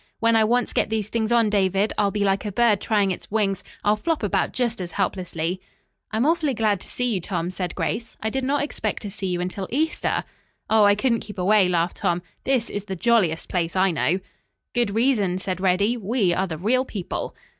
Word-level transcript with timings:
When 0.19 0.35
I 0.35 0.43
once 0.43 0.73
get 0.73 0.89
these 0.89 1.09
things 1.09 1.31
on, 1.31 1.51
David, 1.51 1.93
I'll 1.95 2.09
be 2.09 2.23
like 2.23 2.43
a 2.43 2.51
bird 2.51 2.81
trying 2.81 3.11
its 3.11 3.29
wings, 3.29 3.63
I'll 3.83 3.95
flop 3.95 4.23
about 4.23 4.51
just 4.51 4.81
as 4.81 4.93
helplessly." 4.93 5.61
"I'm 6.09 6.25
awfully 6.25 6.55
glad 6.55 6.79
to 6.79 6.87
see 6.87 7.13
you, 7.13 7.21
Tom," 7.21 7.51
said 7.51 7.75
Grace, 7.75 8.17
"I 8.19 8.31
did 8.31 8.43
not 8.43 8.63
expect 8.63 9.03
to 9.03 9.11
see 9.11 9.27
you 9.27 9.39
until 9.41 9.67
Easter." 9.69 10.23
"Oh, 10.71 10.85
I 10.85 10.95
couldn't 10.95 11.19
keep 11.19 11.37
away," 11.37 11.67
laughed 11.69 11.97
Tom. 11.97 12.23
"This 12.45 12.67
is 12.71 12.85
the 12.85 12.95
jolliest 12.95 13.47
place 13.47 13.75
I 13.75 13.91
know." 13.91 14.17
"Good 14.73 14.89
reason," 14.89 15.37
said 15.37 15.61
Reddy, 15.61 15.97
"we 15.97 16.33
are 16.33 16.47
the 16.47 16.57
real 16.57 16.83
people." 16.83 17.35